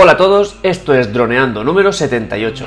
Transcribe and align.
Hola 0.00 0.12
a 0.12 0.16
todos, 0.16 0.56
esto 0.62 0.94
es 0.94 1.12
Droneando 1.12 1.64
número 1.64 1.92
78. 1.92 2.66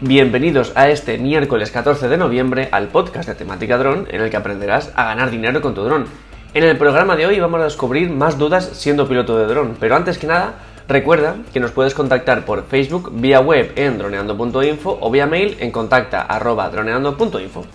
Bienvenidos 0.00 0.72
a 0.74 0.88
este 0.88 1.18
miércoles 1.18 1.70
14 1.70 2.08
de 2.08 2.16
noviembre 2.16 2.70
al 2.72 2.88
podcast 2.88 3.28
de 3.28 3.34
temática 3.34 3.76
dron 3.76 4.08
en 4.10 4.22
el 4.22 4.30
que 4.30 4.38
aprenderás 4.38 4.90
a 4.96 5.04
ganar 5.04 5.30
dinero 5.30 5.60
con 5.60 5.74
tu 5.74 5.82
dron. 5.82 6.06
En 6.54 6.64
el 6.64 6.78
programa 6.78 7.14
de 7.14 7.26
hoy 7.26 7.40
vamos 7.40 7.60
a 7.60 7.64
descubrir 7.64 8.08
más 8.08 8.38
dudas 8.38 8.70
siendo 8.72 9.06
piloto 9.06 9.36
de 9.36 9.44
dron, 9.44 9.76
pero 9.78 9.94
antes 9.94 10.16
que 10.16 10.28
nada, 10.28 10.54
recuerda 10.88 11.36
que 11.52 11.60
nos 11.60 11.72
puedes 11.72 11.92
contactar 11.92 12.46
por 12.46 12.64
Facebook, 12.68 13.10
vía 13.12 13.40
web 13.40 13.70
en 13.76 13.98
droneando.info 13.98 14.96
o 14.98 15.10
vía 15.10 15.26
mail 15.26 15.58
en 15.60 15.70
contacta@droneando.info. 15.70 17.66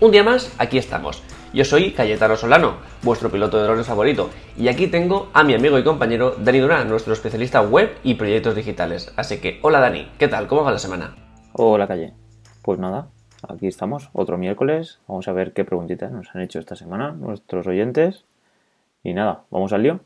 Un 0.00 0.10
día 0.10 0.24
más, 0.24 0.52
aquí 0.58 0.78
estamos. 0.78 1.22
Yo 1.54 1.66
soy 1.66 1.90
Cayetano 1.90 2.34
Solano, 2.36 2.76
vuestro 3.02 3.30
piloto 3.30 3.58
de 3.58 3.64
drones 3.64 3.86
favorito, 3.86 4.30
y 4.56 4.68
aquí 4.68 4.86
tengo 4.86 5.28
a 5.34 5.44
mi 5.44 5.52
amigo 5.52 5.78
y 5.78 5.84
compañero 5.84 6.34
Dani 6.38 6.60
Durán, 6.60 6.88
nuestro 6.88 7.12
especialista 7.12 7.60
web 7.60 7.90
y 8.02 8.14
proyectos 8.14 8.54
digitales. 8.54 9.12
Así 9.16 9.38
que, 9.38 9.58
hola 9.60 9.78
Dani, 9.78 10.10
¿qué 10.18 10.28
tal? 10.28 10.46
¿Cómo 10.46 10.64
va 10.64 10.72
la 10.72 10.78
semana? 10.78 11.14
Hola 11.52 11.86
Calle. 11.86 12.14
Pues 12.62 12.78
nada, 12.78 13.08
aquí 13.46 13.66
estamos, 13.66 14.08
otro 14.14 14.38
miércoles. 14.38 15.00
Vamos 15.06 15.28
a 15.28 15.32
ver 15.32 15.52
qué 15.52 15.66
preguntitas 15.66 16.10
nos 16.10 16.34
han 16.34 16.40
hecho 16.40 16.58
esta 16.58 16.74
semana 16.74 17.12
nuestros 17.12 17.66
oyentes. 17.66 18.24
Y 19.04 19.12
nada, 19.12 19.42
vamos 19.50 19.74
al 19.74 19.82
lío. 19.82 20.00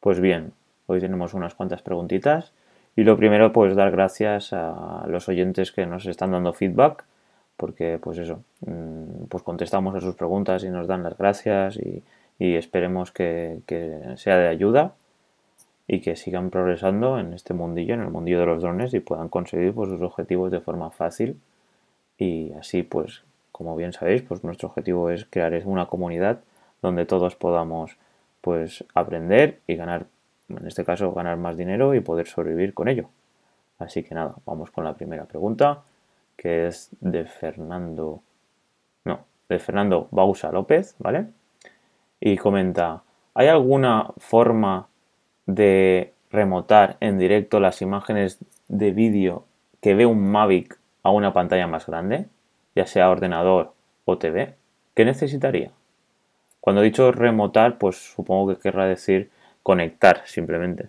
Pues 0.00 0.18
bien, 0.18 0.52
hoy 0.86 0.98
tenemos 0.98 1.32
unas 1.32 1.54
cuantas 1.54 1.82
preguntitas. 1.82 2.52
Y 2.96 3.04
lo 3.04 3.16
primero, 3.16 3.52
pues 3.52 3.76
dar 3.76 3.92
gracias 3.92 4.52
a 4.52 5.04
los 5.06 5.28
oyentes 5.28 5.70
que 5.70 5.86
nos 5.86 6.06
están 6.06 6.32
dando 6.32 6.52
feedback 6.52 7.04
porque 7.60 7.98
pues 8.02 8.16
eso, 8.16 8.42
mm, 8.64 9.26
pues 9.28 9.42
contestamos 9.42 9.94
a 9.94 10.00
sus 10.00 10.14
preguntas 10.14 10.64
y 10.64 10.70
nos 10.70 10.86
dan 10.86 11.02
las 11.02 11.18
gracias 11.18 11.76
y, 11.76 12.02
esperemos 12.38 13.12
que, 13.12 13.60
sea 14.16 14.38
de 14.38 14.48
ayuda 14.48 14.94
y 15.86 16.00
que 16.00 16.16
sigan 16.16 16.48
progresando 16.48 17.18
en 17.18 17.34
este 17.34 17.52
mundillo, 17.52 17.92
en 17.92 18.00
el 18.00 18.08
mundillo 18.08 18.40
de 18.40 18.46
los 18.46 18.62
drones 18.62 18.94
y 18.94 19.00
puedan 19.00 19.28
conseguir 19.28 19.74
pues, 19.74 19.90
sus 19.90 20.00
objetivos 20.00 20.50
de 20.50 20.62
forma 20.62 20.90
fácil. 20.90 21.38
Y 22.16 22.52
así 22.54 22.82
pues 22.82 23.24
como 23.52 23.76
bien 23.76 23.92
sabéis 23.92 24.22
pues 24.22 24.42
nuestro 24.42 24.68
objetivo 24.68 25.10
es 25.10 25.26
crear 25.26 25.52
una 25.66 25.84
comunidad 25.84 26.40
donde 26.80 27.04
todos 27.04 27.36
podamos 27.36 27.98
pues 28.40 28.86
aprender 28.94 29.58
y 29.66 29.76
ganar 29.76 30.06
en 30.48 30.66
este 30.66 30.82
caso 30.82 31.12
ganar 31.12 31.36
más 31.36 31.58
dinero 31.58 31.94
y 31.94 32.00
poder 32.00 32.26
sobrevivir 32.26 32.72
con 32.72 32.88
ello. 32.88 33.10
Así 33.78 34.02
que 34.02 34.14
nada 34.14 34.34
vamos 34.46 34.70
con 34.70 34.84
la 34.84 34.94
primera 34.94 35.26
pregunta 35.26 35.82
que 36.40 36.66
es 36.68 36.88
de 37.00 37.26
Fernando, 37.26 38.22
no, 39.04 39.26
de 39.50 39.58
Fernando 39.58 40.08
Bausa 40.10 40.50
López, 40.50 40.96
¿vale? 40.98 41.26
Y 42.18 42.38
comenta, 42.38 43.02
¿hay 43.34 43.48
alguna 43.48 44.08
forma 44.16 44.88
de 45.44 46.14
remotar 46.30 46.96
en 47.00 47.18
directo 47.18 47.60
las 47.60 47.82
imágenes 47.82 48.38
de 48.68 48.90
vídeo 48.90 49.44
que 49.82 49.94
ve 49.94 50.06
un 50.06 50.32
Mavic 50.32 50.78
a 51.02 51.10
una 51.10 51.34
pantalla 51.34 51.66
más 51.66 51.86
grande, 51.86 52.26
ya 52.74 52.86
sea 52.86 53.10
ordenador 53.10 53.74
o 54.06 54.16
TV? 54.16 54.54
¿Qué 54.94 55.04
necesitaría? 55.04 55.72
Cuando 56.62 56.80
he 56.80 56.86
dicho 56.86 57.12
remotar, 57.12 57.76
pues 57.76 57.96
supongo 58.14 58.54
que 58.54 58.62
querrá 58.62 58.86
decir 58.86 59.28
conectar 59.62 60.22
simplemente 60.24 60.88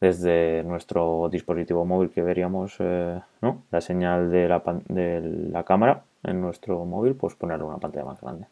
desde 0.00 0.62
nuestro 0.64 1.28
dispositivo 1.30 1.84
móvil 1.84 2.10
que 2.10 2.22
veríamos 2.22 2.76
eh, 2.78 3.20
la 3.70 3.80
señal 3.80 4.30
de 4.30 4.48
la, 4.48 4.62
de 4.88 5.48
la, 5.50 5.64
cámara 5.64 6.02
en 6.22 6.40
nuestro 6.40 6.84
móvil, 6.84 7.14
pues 7.14 7.34
ponerle 7.34 7.64
una 7.64 7.78
pantalla 7.78 8.04
más 8.04 8.20
grande. 8.20 8.46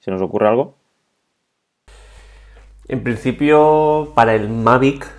¿Se 0.00 0.10
nos 0.10 0.22
ocurre 0.22 0.48
algo? 0.48 0.74
En 2.88 3.02
principio, 3.02 4.12
para 4.14 4.34
el 4.34 4.48
Mavic, 4.48 5.10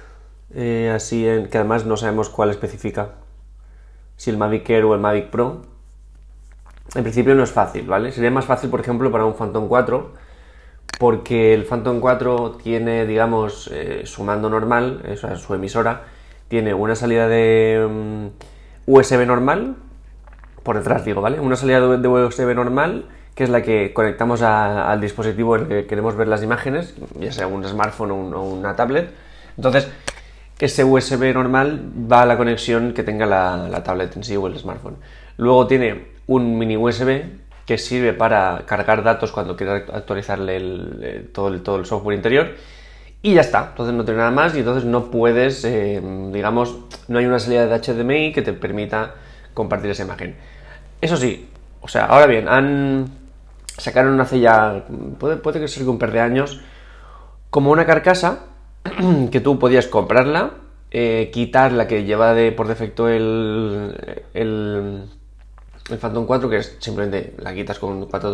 eh, 0.54 0.92
así 0.96 1.28
en, 1.28 1.50
que 1.50 1.58
además 1.58 1.86
no 1.86 1.98
sabemos 1.98 2.30
cuál 2.30 2.50
especifica, 2.50 3.16
si 4.16 4.30
el 4.30 4.38
Mavic 4.38 4.70
Air 4.70 4.86
o 4.86 4.94
el 4.94 5.02
Mavic 5.02 5.30
Pro, 5.30 5.64
en 6.96 7.04
principio 7.04 7.36
no 7.36 7.44
es 7.44 7.52
fácil, 7.52 7.86
¿vale? 7.86 8.14
Sería 8.14 8.32
más 8.32 8.46
fácil, 8.46 8.70
por 8.70 8.80
ejemplo, 8.80 9.12
para 9.12 9.26
un 9.26 9.34
Phantom 9.34 9.68
4 9.68 10.27
porque 10.98 11.54
el 11.54 11.66
Phantom 11.66 12.00
4 12.00 12.58
tiene, 12.64 13.06
digamos, 13.06 13.70
eh, 13.72 14.02
su 14.06 14.24
mando 14.24 14.50
normal, 14.50 15.04
o 15.12 15.16
sea, 15.16 15.36
su 15.36 15.54
emisora, 15.54 16.04
tiene 16.48 16.74
una 16.74 16.96
salida 16.96 17.28
de 17.28 17.88
mm, 17.90 18.28
USB 18.88 19.26
normal, 19.26 19.76
por 20.64 20.78
detrás 20.78 21.06
digo, 21.06 21.22
¿vale? 21.22 21.40
Una 21.40 21.56
salida 21.56 21.80
de 21.80 22.08
USB 22.08 22.56
normal, 22.56 23.06
que 23.36 23.44
es 23.44 23.50
la 23.50 23.62
que 23.62 23.94
conectamos 23.94 24.42
al 24.42 25.00
dispositivo 25.00 25.56
en 25.56 25.62
el 25.64 25.68
que 25.68 25.86
queremos 25.86 26.16
ver 26.16 26.28
las 26.28 26.42
imágenes, 26.42 26.96
ya 27.20 27.32
sea 27.32 27.48
un 27.48 27.64
smartphone 27.64 28.12
o, 28.34 28.42
una 28.42 28.76
tablet. 28.76 29.12
Entonces, 29.56 29.88
ese 30.60 30.84
USB 30.84 31.34
normal 31.34 31.92
va 32.12 32.24
a 32.24 32.26
la 32.26 32.38
conexión 32.38 32.94
que 32.94 33.04
tenga 33.04 33.28
la, 33.28 33.68
la 33.70 33.84
tablet 33.84 34.16
en 34.18 34.24
sí 34.24 34.36
o 34.36 34.48
el 34.48 34.58
smartphone. 34.58 34.96
Luego 35.38 35.68
tiene 35.68 36.08
un 36.26 36.58
mini 36.58 36.76
USB 36.76 37.22
que 37.68 37.78
sirve 37.78 38.14
para 38.14 38.64
cargar 38.66 39.04
datos 39.04 39.32
cuando 39.34 39.58
quieras 39.58 39.84
actualizarle 39.94 41.28
todo, 41.34 41.50
el, 41.50 41.62
todo 41.62 41.76
el 41.76 41.86
software 41.86 42.16
interior. 42.16 42.56
Y 43.22 43.34
ya 43.34 43.42
está, 43.42 43.68
entonces 43.72 43.94
no 43.94 44.06
tiene 44.06 44.20
nada 44.20 44.32
más 44.32 44.56
y 44.56 44.60
entonces 44.60 44.86
no 44.86 45.12
puedes, 45.12 45.66
eh, 45.66 46.02
digamos, 46.32 46.78
no 47.10 47.20
hay 47.20 47.26
una 47.26 47.40
salida 47.40 47.68
de 47.68 47.78
HDMI 47.78 48.32
que 48.32 48.42
te 48.42 48.54
permita 48.54 49.16
compartir 49.54 49.92
esa 49.92 50.04
imagen. 50.04 50.38
Eso 51.02 51.18
sí, 51.18 51.50
o 51.82 51.90
sea, 51.90 52.06
ahora 52.06 52.26
bien, 52.26 52.48
han 52.48 53.12
sacaron 53.78 54.20
hace 54.22 54.40
ya, 54.40 54.86
puede, 55.20 55.36
puede 55.36 55.60
que 55.60 55.68
sea 55.68 55.88
un 55.90 56.00
par 56.00 56.12
de 56.12 56.22
años, 56.22 56.62
como 57.50 57.72
una 57.72 57.86
carcasa 57.86 58.46
que 59.32 59.42
tú 59.42 59.60
podías 59.60 59.88
comprarla, 59.88 60.52
eh, 60.92 61.30
quitar 61.34 61.74
la 61.74 61.88
que 61.88 62.06
lleva 62.06 62.34
de, 62.34 62.54
por 62.54 62.70
defecto 62.70 63.10
el, 63.10 64.24
el 64.34 65.10
el 65.90 65.98
Phantom 65.98 66.26
4, 66.26 66.50
que 66.50 66.58
es 66.58 66.78
simplemente 66.80 67.34
la 67.40 67.54
quitas 67.54 67.80
con 67.80 68.06
cuatro 68.08 68.32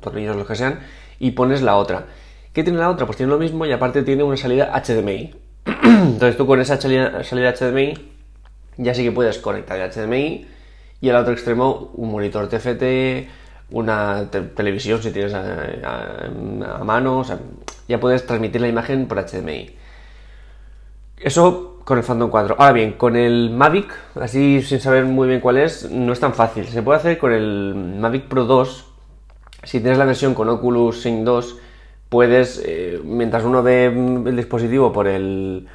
tornillos, 0.00 0.36
los 0.36 0.46
que 0.46 0.54
sean, 0.54 0.80
y 1.18 1.32
pones 1.32 1.62
la 1.62 1.76
otra. 1.76 2.06
¿Qué 2.52 2.64
tiene 2.64 2.78
la 2.78 2.90
otra? 2.90 3.06
Pues 3.06 3.16
tiene 3.16 3.30
lo 3.30 3.38
mismo 3.38 3.64
y 3.64 3.72
aparte 3.72 4.02
tiene 4.02 4.22
una 4.22 4.36
salida 4.36 4.72
HDMI. 4.72 5.34
Entonces 5.84 6.36
tú 6.36 6.46
con 6.46 6.60
esa 6.60 6.80
salida, 6.80 7.22
HDMI 7.22 7.94
ya 8.76 8.94
sí 8.94 9.04
que 9.04 9.12
puedes 9.12 9.38
conectar 9.38 9.78
el 9.78 9.90
HDMI 9.90 10.46
y 11.00 11.08
al 11.08 11.16
otro 11.16 11.32
extremo 11.32 11.90
un 11.94 12.10
monitor 12.10 12.48
TFT, 12.48 13.28
una 13.70 14.30
televisión 14.30 15.02
si 15.02 15.10
tienes 15.12 15.32
a, 15.34 16.30
mano, 16.84 17.18
o 17.20 17.24
sea, 17.24 17.38
ya 17.88 18.00
puedes 18.00 18.26
transmitir 18.26 18.60
la 18.60 18.68
imagen 18.68 19.06
por 19.06 19.24
HDMI. 19.24 19.76
Eso 21.18 21.79
con 21.84 21.98
el 21.98 22.04
Phantom 22.04 22.30
4. 22.30 22.56
Ahora 22.58 22.72
bien, 22.72 22.92
con 22.92 23.16
el 23.16 23.50
Mavic, 23.50 23.92
así 24.16 24.62
sin 24.62 24.80
saber 24.80 25.04
muy 25.04 25.28
bien 25.28 25.40
cuál 25.40 25.58
es, 25.58 25.90
no 25.90 26.12
es 26.12 26.20
tan 26.20 26.34
fácil. 26.34 26.66
Se 26.66 26.82
puede 26.82 26.98
hacer 26.98 27.18
con 27.18 27.32
el 27.32 27.74
Mavic 27.98 28.28
Pro 28.28 28.44
2. 28.44 28.86
Si 29.64 29.80
tienes 29.80 29.98
la 29.98 30.04
versión 30.04 30.34
con 30.34 30.48
Oculus 30.48 31.02
Sync 31.02 31.24
2, 31.24 31.58
puedes, 32.08 32.62
eh, 32.64 33.00
mientras 33.04 33.44
uno 33.44 33.62
ve 33.62 33.86
el 33.86 34.36
dispositivo 34.36 34.92
por 34.92 35.06
el, 35.06 35.68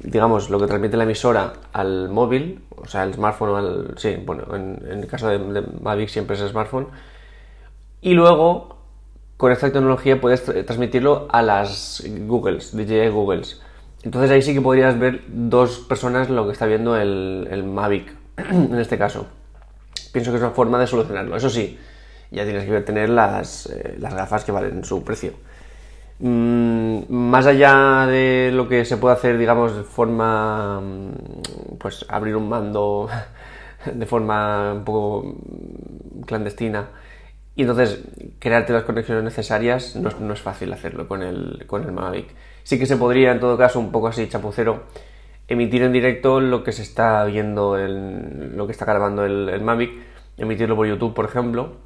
digamos, 0.00 0.50
lo 0.50 0.58
que 0.58 0.66
transmite 0.66 0.96
la 0.96 1.04
emisora 1.04 1.52
al 1.72 2.08
móvil, 2.08 2.64
o 2.76 2.86
sea, 2.86 3.04
el 3.04 3.14
smartphone 3.14 3.56
al, 3.56 3.94
sí, 3.96 4.16
bueno, 4.24 4.44
en, 4.54 4.78
el 4.88 5.06
caso 5.06 5.28
de, 5.28 5.38
Mavic 5.80 6.08
siempre 6.08 6.36
es 6.36 6.42
el 6.42 6.48
smartphone, 6.48 6.88
y 8.00 8.14
luego 8.14 8.76
con 9.36 9.52
esta 9.52 9.70
tecnología 9.70 10.20
puedes 10.20 10.44
transmitirlo 10.44 11.28
a 11.30 11.42
las 11.42 12.04
Googles, 12.26 12.76
DJI 12.76 13.08
Googles. 13.08 13.60
Entonces 14.02 14.30
ahí 14.30 14.42
sí 14.42 14.54
que 14.54 14.60
podrías 14.60 14.98
ver 14.98 15.22
dos 15.28 15.78
personas 15.80 16.28
lo 16.28 16.46
que 16.46 16.52
está 16.52 16.66
viendo 16.66 16.96
el, 16.96 17.64
Mavic, 17.64 18.12
en 18.36 18.78
este 18.78 18.98
caso. 18.98 19.26
Pienso 20.12 20.30
que 20.30 20.36
es 20.36 20.42
una 20.42 20.52
forma 20.52 20.78
de 20.78 20.86
solucionarlo. 20.86 21.36
Eso 21.36 21.48
sí, 21.48 21.78
ya 22.30 22.44
tienes 22.44 22.68
que 22.68 22.80
tener 22.80 23.08
las, 23.08 23.66
eh, 23.66 23.96
las 23.98 24.14
gafas 24.14 24.44
que 24.44 24.52
valen 24.52 24.84
su 24.84 25.04
precio. 25.04 25.32
Mm, 26.18 27.12
más 27.12 27.46
allá 27.46 28.06
de 28.06 28.50
lo 28.52 28.68
que 28.68 28.84
se 28.84 28.96
puede 28.96 29.14
hacer, 29.14 29.38
digamos, 29.38 29.76
de 29.76 29.82
forma, 29.82 30.80
mm, 30.80 31.78
pues 31.78 32.04
abrir 32.08 32.36
un 32.36 32.48
mando 32.48 33.08
de 33.92 34.06
forma 34.06 34.72
un 34.72 34.84
poco 34.84 35.34
clandestina 36.26 36.88
y 37.54 37.62
entonces 37.62 38.00
crearte 38.38 38.72
las 38.72 38.84
conexiones 38.84 39.24
necesarias 39.24 39.96
no, 39.96 40.10
no 40.20 40.32
es 40.32 40.40
fácil 40.40 40.72
hacerlo 40.72 41.08
con 41.08 41.22
el, 41.22 41.64
con 41.66 41.82
el 41.84 41.92
Mavic. 41.92 42.28
Sí 42.64 42.78
que 42.78 42.86
se 42.86 42.96
podría, 42.96 43.32
en 43.32 43.40
todo 43.40 43.58
caso, 43.58 43.80
un 43.80 43.90
poco 43.90 44.08
así 44.08 44.28
chapucero, 44.28 44.84
emitir 45.48 45.82
en 45.82 45.92
directo 45.92 46.40
lo 46.40 46.64
que 46.64 46.72
se 46.72 46.82
está 46.82 47.24
viendo, 47.24 47.76
el, 47.76 48.56
lo 48.56 48.66
que 48.66 48.72
está 48.72 48.84
grabando 48.84 49.24
el, 49.24 49.60
Mavic, 49.60 49.92
emitirlo 50.38 50.76
por 50.76 50.86
YouTube, 50.86 51.14
por 51.14 51.24
ejemplo, 51.24 51.76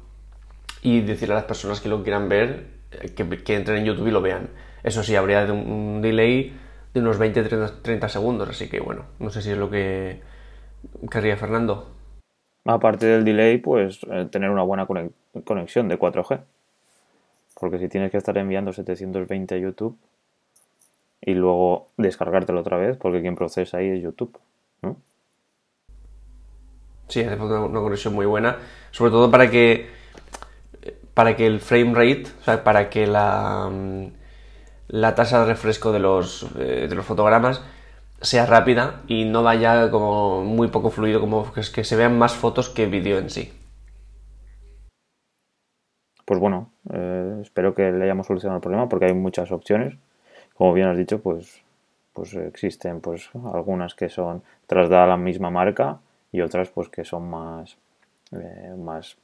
y 0.81 1.01
decirle 1.01 1.33
a 1.33 1.37
las 1.37 1.45
personas 1.45 1.81
que 1.81 1.89
lo 1.89 2.03
quieran 2.03 2.29
ver 2.29 2.67
eh, 2.91 3.13
que, 3.13 3.55
entren 3.55 3.79
en 3.79 3.85
YouTube 3.85 4.07
y 4.07 4.11
lo 4.11 4.21
vean. 4.21 4.49
Eso 4.83 5.03
sí, 5.03 5.15
habría 5.15 5.51
un, 5.51 6.01
delay 6.01 6.55
de 6.93 6.99
unos 6.99 7.19
20-30 7.19 8.07
segundos, 8.07 8.49
así 8.49 8.69
que 8.69 8.79
bueno, 8.79 9.05
no 9.19 9.29
sé 9.29 9.41
si 9.41 9.51
es 9.51 9.57
lo 9.57 9.69
que 9.69 10.21
querría 11.09 11.37
Fernando. 11.37 11.89
Aparte 12.65 13.05
del 13.05 13.23
delay, 13.23 13.57
pues 13.57 14.01
eh, 14.11 14.27
tener 14.29 14.49
una 14.49 14.63
buena 14.63 14.85
conexión 15.45 15.87
de 15.87 15.97
4G. 15.97 16.41
Porque 17.59 17.79
si 17.79 17.87
tienes 17.89 18.11
que 18.11 18.17
estar 18.17 18.37
enviando 18.37 18.71
720 18.71 19.55
a 19.55 19.57
YouTube 19.57 19.97
y 21.27 21.33
luego 21.33 21.89
descargártelo 21.97 22.61
otra 22.61 22.77
vez, 22.77 22.95
porque 22.95 23.19
quien 23.19 23.35
procesa 23.35 23.79
ahí 23.79 23.89
es 23.89 24.01
YouTube, 24.01 24.39
¿no? 24.81 24.95
Sí, 27.09 27.19
hace 27.19 27.35
falta 27.35 27.59
una 27.59 27.81
conexión 27.81 28.13
muy 28.13 28.25
buena, 28.25 28.59
sobre 28.91 29.11
todo 29.11 29.29
para 29.29 29.51
que 29.51 29.89
para 31.13 31.35
que 31.35 31.45
el 31.45 31.59
frame 31.59 31.93
rate, 31.93 32.27
o 32.39 32.43
sea, 32.45 32.63
para 32.63 32.89
que 32.89 33.07
la, 33.07 33.69
la 34.87 35.15
tasa 35.15 35.41
de 35.41 35.47
refresco 35.47 35.91
de 35.91 35.99
los, 35.99 36.47
eh, 36.57 36.87
de 36.87 36.95
los 36.95 37.05
fotogramas 37.05 37.61
sea 38.21 38.45
rápida 38.45 39.01
y 39.07 39.25
no 39.25 39.43
vaya 39.43 39.91
como 39.91 40.45
muy 40.45 40.69
poco 40.69 40.91
fluido, 40.91 41.19
como 41.19 41.51
que, 41.51 41.61
que 41.73 41.83
se 41.83 41.97
vean 41.97 42.17
más 42.17 42.35
fotos 42.35 42.69
que 42.69 42.85
vídeo 42.85 43.17
en 43.17 43.29
sí. 43.29 43.51
Pues 46.23 46.39
bueno, 46.39 46.71
eh, 46.93 47.39
espero 47.41 47.75
que 47.75 47.91
le 47.91 48.05
hayamos 48.05 48.27
solucionado 48.27 48.59
el 48.59 48.61
problema 48.61 48.87
porque 48.87 49.07
hay 49.07 49.13
muchas 49.13 49.51
opciones. 49.51 49.97
Como 50.57 50.73
bien 50.73 50.87
has 50.87 50.97
dicho, 50.97 51.19
pues, 51.21 51.61
pues 52.13 52.33
existen 52.33 52.99
pues 52.99 53.29
algunas 53.53 53.93
que 53.93 54.09
son 54.09 54.41
tras 54.65 54.91
a 54.91 55.05
la 55.05 55.17
misma 55.17 55.51
marca 55.51 55.99
y 56.31 56.41
otras 56.41 56.69
pues 56.69 56.89
que 56.89 57.05
son 57.05 57.29
más, 57.29 57.77
eh, 58.31 58.73
más 58.77 59.17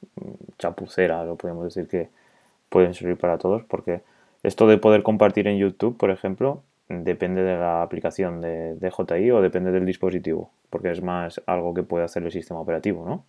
chapuceras 0.58 1.26
o 1.28 1.36
podemos 1.36 1.64
decir 1.64 1.88
que 1.88 2.08
pueden 2.68 2.94
servir 2.94 3.16
para 3.16 3.38
todos 3.38 3.64
porque 3.64 4.02
esto 4.44 4.66
de 4.68 4.78
poder 4.78 5.02
compartir 5.02 5.48
en 5.48 5.58
YouTube, 5.58 5.96
por 5.96 6.10
ejemplo, 6.10 6.62
depende 6.88 7.42
de 7.42 7.56
la 7.56 7.82
aplicación 7.82 8.40
de, 8.40 8.74
DJI 8.76 9.30
o 9.30 9.40
depende 9.40 9.72
del 9.72 9.86
dispositivo, 9.86 10.50
porque 10.70 10.90
es 10.90 11.02
más 11.02 11.40
algo 11.46 11.72
que 11.72 11.82
puede 11.82 12.04
hacer 12.04 12.22
el 12.22 12.30
sistema 12.30 12.60
operativo, 12.60 13.04
¿no? 13.06 13.24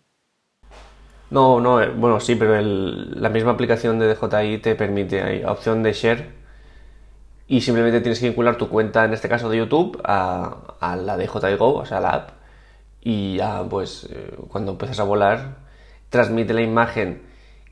No, 1.30 1.60
no, 1.60 1.82
eh, 1.82 1.88
bueno, 1.88 2.20
sí, 2.20 2.36
pero 2.36 2.60
la 2.60 3.30
misma 3.30 3.52
aplicación 3.52 3.98
de 3.98 4.14
DJI 4.14 4.58
te 4.58 4.74
permite, 4.76 5.22
hay 5.22 5.42
opción 5.42 5.82
de 5.82 5.92
share 5.92 6.45
y 7.48 7.60
simplemente 7.60 8.00
tienes 8.00 8.18
que 8.18 8.26
vincular 8.26 8.56
tu 8.56 8.68
cuenta, 8.68 9.04
en 9.04 9.12
este 9.12 9.28
caso 9.28 9.48
de 9.48 9.58
YouTube, 9.58 10.00
a, 10.04 10.96
la 10.96 11.16
DJI 11.16 11.56
Go, 11.56 11.74
o 11.74 11.86
sea, 11.86 12.00
la 12.00 12.10
app, 12.10 12.30
y 13.00 13.36
ya, 13.36 13.64
pues, 13.68 14.08
eh, 14.10 14.34
cuando 14.48 14.72
empiezas 14.72 14.98
a 14.98 15.04
volar, 15.04 15.56
transmite 16.10 16.54
la 16.54 16.62
imagen 16.62 17.22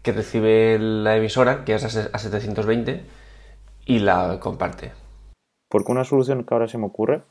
que 0.03 0.13
recibe 0.13 0.79
la 0.79 1.17
emisora, 1.17 1.65
que 1.65 1.75
es 1.75 1.85
a 1.85 2.19
720, 2.19 3.05
y 3.87 3.99
la 3.99 4.39
comparte. 4.39 4.93
Porque 5.69 5.91
una 5.91 6.05
solución 6.05 6.45
que 6.45 6.55
ahora 6.55 6.69
se 6.69 6.79
me 6.79 6.87
ocurre, 6.87 7.23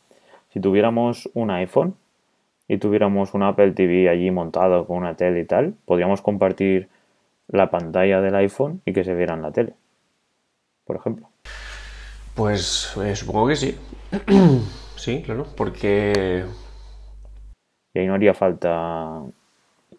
si 0.51 0.59
tuviéramos 0.59 1.29
un 1.33 1.49
iPhone 1.51 1.95
y 2.67 2.77
tuviéramos 2.77 3.33
un 3.33 3.43
Apple 3.43 3.71
TV 3.71 4.09
allí 4.09 4.31
montado 4.31 4.85
con 4.85 4.97
una 4.97 5.15
tele 5.15 5.41
y 5.41 5.45
tal, 5.45 5.75
podríamos 5.85 6.21
compartir 6.21 6.89
la 7.47 7.69
pantalla 7.69 8.21
del 8.21 8.35
iPhone 8.35 8.81
y 8.85 8.93
que 8.93 9.03
se 9.03 9.15
viera 9.15 9.33
en 9.33 9.41
la 9.41 9.51
tele, 9.51 9.73
por 10.85 10.95
ejemplo. 10.97 11.32
Pues 12.35 12.95
eh, 12.97 13.15
supongo 13.15 13.47
que 13.47 13.55
sí. 13.55 13.77
sí, 14.95 15.21
claro, 15.21 15.45
porque... 15.55 16.45
Y 17.93 17.99
ahí 17.99 18.07
no 18.07 18.15
haría 18.15 18.33
falta, 18.33 19.21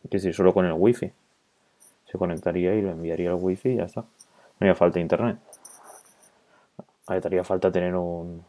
que 0.02 0.16
decir, 0.16 0.34
solo 0.34 0.52
con 0.52 0.66
el 0.66 0.72
wifi. 0.72 1.12
Se 2.06 2.18
conectaría 2.18 2.74
y 2.74 2.82
lo 2.82 2.90
enviaría 2.90 3.30
al 3.30 3.36
wifi 3.36 3.70
y 3.70 3.76
ya 3.76 3.84
está. 3.84 4.00
No 4.00 4.08
haría 4.60 4.74
falta 4.74 4.98
internet. 4.98 5.38
Ahí 7.06 7.20
haría 7.24 7.44
falta 7.44 7.70
tener 7.70 7.94
un, 7.94 8.44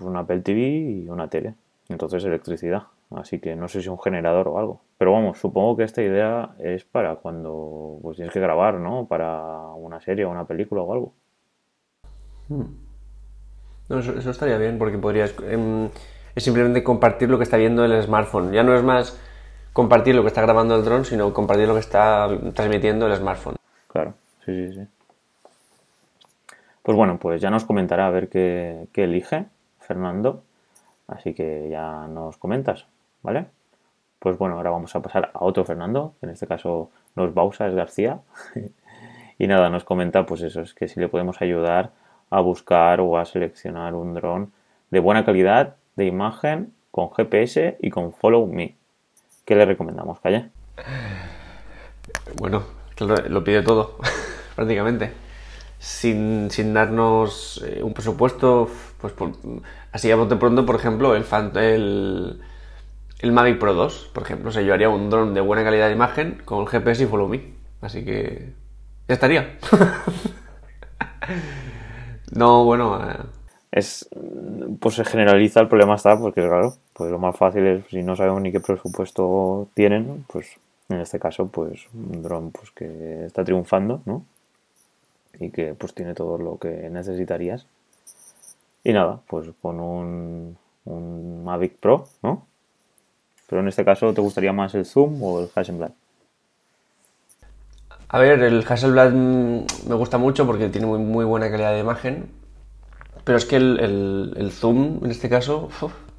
un 0.00 0.16
Apple 0.16 0.40
TV 0.40 0.60
y 0.60 1.08
una 1.08 1.28
tele. 1.28 1.54
Entonces 1.88 2.24
electricidad. 2.24 2.84
Así 3.10 3.40
que 3.40 3.56
no 3.56 3.68
sé 3.68 3.82
si 3.82 3.88
un 3.88 3.98
generador 3.98 4.48
o 4.48 4.58
algo. 4.58 4.80
Pero 4.98 5.12
vamos, 5.12 5.38
supongo 5.38 5.76
que 5.76 5.84
esta 5.84 6.02
idea 6.02 6.54
es 6.58 6.84
para 6.84 7.16
cuando 7.16 7.98
pues, 8.02 8.16
tienes 8.16 8.32
que 8.32 8.40
grabar, 8.40 8.74
¿no? 8.74 9.06
Para 9.06 9.60
una 9.74 10.00
serie 10.00 10.24
o 10.26 10.30
una 10.30 10.44
película 10.44 10.82
o 10.82 10.92
algo. 10.92 11.14
Hmm. 12.48 12.89
No, 13.90 13.98
eso, 13.98 14.30
estaría 14.30 14.56
bien 14.56 14.78
porque 14.78 14.98
podrías... 14.98 15.34
Em, 15.48 15.90
es 16.36 16.44
simplemente 16.44 16.84
compartir 16.84 17.28
lo 17.28 17.38
que 17.38 17.42
está 17.42 17.56
viendo 17.56 17.84
el 17.84 18.00
smartphone. 18.04 18.52
Ya 18.52 18.62
no 18.62 18.72
es 18.74 18.84
más 18.84 19.18
compartir 19.72 20.14
lo 20.14 20.22
que 20.22 20.28
está 20.28 20.42
grabando 20.42 20.76
el 20.76 20.84
dron, 20.84 21.04
sino 21.04 21.34
compartir 21.34 21.66
lo 21.66 21.74
que 21.74 21.80
está 21.80 22.28
transmitiendo 22.54 23.08
el 23.08 23.16
smartphone. 23.16 23.56
Claro, 23.88 24.14
sí, 24.44 24.68
sí, 24.68 24.74
sí. 24.74 24.86
Pues 26.84 26.96
bueno, 26.96 27.18
pues 27.18 27.40
ya 27.40 27.50
nos 27.50 27.64
comentará 27.64 28.06
a 28.06 28.10
ver 28.10 28.28
qué, 28.28 28.86
elige 28.94 29.46
Fernando. 29.80 30.44
Así 31.08 31.34
que 31.34 31.68
ya 31.68 32.06
nos 32.06 32.36
comentas, 32.36 32.86
¿vale? 33.22 33.46
Pues 34.20 34.38
bueno, 34.38 34.54
ahora 34.54 34.70
vamos 34.70 34.94
a 34.94 35.02
pasar 35.02 35.32
a 35.34 35.44
otro 35.44 35.64
Fernando, 35.64 36.14
que 36.20 36.26
en 36.26 36.32
este 36.32 36.46
caso 36.46 36.90
no 37.16 37.26
es 37.26 37.34
Bausa, 37.34 37.66
es 37.66 37.74
García. 37.74 38.20
y 39.38 39.48
nada, 39.48 39.68
nos 39.68 39.82
comenta 39.82 40.24
pues 40.26 40.42
eso, 40.42 40.60
es 40.60 40.74
que 40.74 40.86
si 40.86 41.00
le 41.00 41.08
podemos 41.08 41.42
ayudar 41.42 41.90
a 42.30 42.40
buscar 42.40 43.00
o 43.00 43.18
a 43.18 43.24
seleccionar 43.24 43.94
un 43.94 44.14
dron 44.14 44.52
de 44.90 45.00
buena 45.00 45.24
calidad 45.24 45.76
de 45.96 46.06
imagen 46.06 46.72
con 46.90 47.10
GPS 47.10 47.76
y 47.80 47.90
con 47.90 48.12
Follow 48.12 48.46
Me. 48.46 48.76
¿Qué 49.44 49.54
le 49.54 49.66
recomendamos, 49.66 50.20
Calle? 50.20 50.50
Bueno, 52.36 52.62
lo 53.28 53.44
pide 53.44 53.62
todo, 53.62 53.96
prácticamente 54.56 55.12
sin, 55.80 56.50
sin 56.50 56.74
darnos 56.74 57.64
eh, 57.66 57.82
un 57.82 57.94
presupuesto, 57.94 58.70
pues 59.00 59.14
así 59.92 60.10
a 60.10 60.16
bote 60.16 60.36
pronto, 60.36 60.66
por 60.66 60.76
ejemplo, 60.76 61.16
el, 61.16 61.24
el, 61.56 62.40
el 63.18 63.32
Mavic 63.32 63.58
Pro 63.58 63.72
2, 63.72 64.10
por 64.12 64.22
ejemplo. 64.22 64.50
O 64.50 64.52
sea, 64.52 64.62
yo 64.62 64.74
haría 64.74 64.90
un 64.90 65.08
dron 65.08 65.32
de 65.32 65.40
buena 65.40 65.64
calidad 65.64 65.86
de 65.86 65.94
imagen 65.94 66.42
con 66.44 66.66
GPS 66.66 67.02
y 67.02 67.06
Follow 67.06 67.28
Me. 67.28 67.54
Así 67.80 68.04
que 68.04 68.52
ya 69.08 69.14
estaría. 69.14 69.58
no, 72.32 72.64
bueno... 72.64 73.10
Eh. 73.10 73.16
Es, 73.72 74.08
pues 74.80 74.96
se 74.96 75.04
generaliza 75.04 75.60
el 75.60 75.68
problema 75.68 75.94
está 75.94 76.18
porque 76.18 76.40
claro 76.40 76.74
pues 76.92 77.08
lo 77.08 77.20
más 77.20 77.36
fácil 77.36 77.64
es 77.68 77.86
si 77.86 78.02
no 78.02 78.16
sabemos 78.16 78.42
ni 78.42 78.50
qué 78.50 78.58
presupuesto 78.58 79.68
tienen 79.74 80.24
pues 80.26 80.56
en 80.88 80.98
este 80.98 81.20
caso 81.20 81.46
pues 81.46 81.86
un 81.94 82.20
dron 82.20 82.50
pues 82.50 82.72
que 82.72 83.26
está 83.26 83.44
triunfando 83.44 84.02
no 84.06 84.24
y 85.40 85.50
que 85.50 85.74
pues 85.74 85.94
tiene 85.94 86.14
todo 86.14 86.38
lo 86.38 86.58
que 86.58 86.68
necesitarías. 86.90 87.66
Y 88.84 88.92
nada, 88.92 89.20
pues 89.26 89.48
con 89.60 89.80
un, 89.80 90.56
un 90.84 91.44
Mavic 91.44 91.76
Pro, 91.78 92.06
¿no? 92.22 92.46
Pero 93.48 93.62
en 93.62 93.68
este 93.68 93.84
caso, 93.84 94.12
¿te 94.14 94.20
gustaría 94.20 94.52
más 94.52 94.74
el 94.74 94.84
Zoom 94.86 95.22
o 95.22 95.40
el 95.40 95.50
Hasselblad? 95.54 95.92
A 98.12 98.18
ver, 98.18 98.42
el 98.42 98.64
Hasselblad 98.68 99.12
mm, 99.12 99.88
me 99.88 99.94
gusta 99.94 100.18
mucho 100.18 100.44
porque 100.44 100.68
tiene 100.68 100.86
muy, 100.86 101.24
buena 101.24 101.48
calidad 101.48 101.72
de 101.72 101.78
imagen. 101.78 102.28
Pero 103.22 103.38
es 103.38 103.44
que 103.44 103.56
el, 103.56 104.50
zoom, 104.52 105.04
en 105.04 105.12
este 105.12 105.28
caso, 105.28 105.68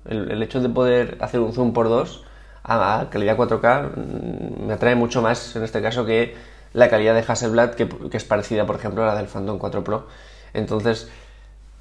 el, 0.05 0.41
hecho 0.41 0.61
de 0.61 0.69
poder 0.69 1.17
hacer 1.19 1.41
un 1.41 1.51
zoom 1.51 1.73
por 1.73 1.89
dos 1.89 2.23
a 2.63 3.07
calidad 3.11 3.35
4K 3.35 3.89
mm, 3.95 4.67
me 4.67 4.73
atrae 4.73 4.95
mucho 4.95 5.21
más 5.21 5.55
en 5.57 5.63
este 5.63 5.81
caso 5.81 6.05
que 6.05 6.35
la 6.73 6.89
calidad 6.89 7.13
de 7.13 7.25
Hasselblad, 7.27 7.71
que, 7.71 7.89
es 8.13 8.23
parecida, 8.23 8.65
por 8.65 8.77
ejemplo, 8.77 9.03
a 9.03 9.07
la 9.07 9.15
del 9.15 9.27
Phantom 9.27 9.57
4 9.57 9.83
Pro. 9.83 10.07
Entonces, 10.53 11.09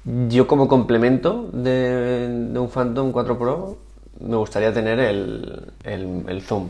yo 0.03 0.45
como 0.45 0.67
complemento 0.67 1.49
de, 1.53 2.51
un 2.53 2.69
Phantom 2.69 3.13
4 3.13 3.39
Pro, 3.39 3.77
me 4.19 4.35
gustaría 4.35 4.73
tener 4.73 4.99
el, 4.99 6.41
zoom. 6.41 6.67